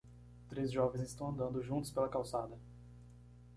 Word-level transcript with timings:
Três 0.49 0.71
jovens 0.71 1.03
estão 1.09 1.29
andando 1.29 1.61
juntos 1.61 1.91
pela 1.91 2.09
calçada. 2.09 2.57